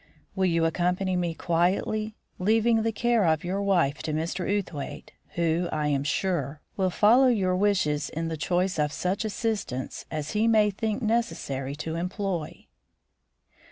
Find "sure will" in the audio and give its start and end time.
6.03-6.89